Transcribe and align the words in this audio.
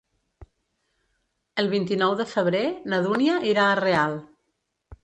El 1.65 1.69
vint-i-nou 1.75 2.17
de 2.23 2.27
febrer 2.35 2.65
na 2.95 3.03
Dúnia 3.07 3.39
irà 3.53 3.69
a 3.71 3.79
Real. 3.85 4.23